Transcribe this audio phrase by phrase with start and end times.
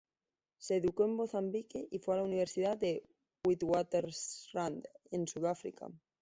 [0.57, 3.03] Se educó en Mozambique y fue a la Universidad de
[3.45, 5.91] Witwatersrand en Sudáfrica.